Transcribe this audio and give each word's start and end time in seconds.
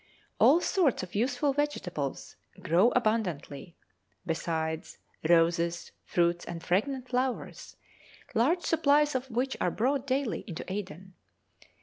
All 0.39 0.61
sorts 0.61 1.03
of 1.03 1.13
useful 1.13 1.53
vegetables 1.53 2.35
grow 2.59 2.89
abundantly, 2.95 3.75
besides 4.25 4.97
roses, 5.29 5.91
fruits, 6.05 6.43
and 6.43 6.63
fragrant 6.63 7.07
flowers, 7.07 7.75
large 8.33 8.63
supplies 8.63 9.13
of 9.13 9.29
which 9.29 9.55
are 9.61 9.69
brought 9.69 10.07
daily 10.07 10.43
into 10.47 10.65
Aden. 10.73 11.13